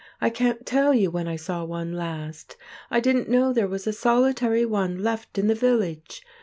[0.19, 2.57] I can't tell you when I saw one last.
[2.89, 6.23] I didn't know there was a solitary one left in the village!